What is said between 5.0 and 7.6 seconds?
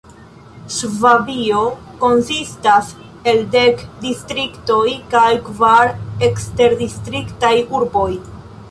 kaj kvar eksterdistriktaj